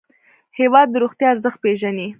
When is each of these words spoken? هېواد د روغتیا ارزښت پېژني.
هېواد 0.59 0.87
د 0.91 0.95
روغتیا 1.03 1.27
ارزښت 1.31 1.57
پېژني. 1.63 2.07